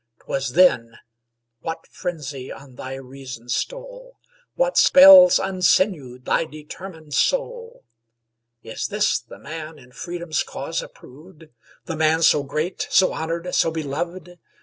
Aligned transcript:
'Twas 0.21 0.53
then 0.53 0.97
What 1.59 1.85
frenzy 1.91 2.51
on 2.51 2.73
thy 2.73 2.95
reason 2.95 3.49
stole? 3.49 4.17
What 4.55 4.75
spells 4.75 5.37
unsinewed 5.37 6.25
thy 6.25 6.43
determined 6.45 7.13
soul? 7.13 7.83
Is 8.63 8.87
this 8.87 9.19
the 9.19 9.37
man 9.37 9.77
in 9.77 9.91
Freedom's 9.91 10.41
cause 10.41 10.81
approved? 10.81 11.49
The 11.85 11.95
man 11.95 12.23
so 12.23 12.41
great, 12.41 12.87
so 12.89 13.13
honored, 13.13 13.53
so 13.53 13.69
beloved? 13.69 14.39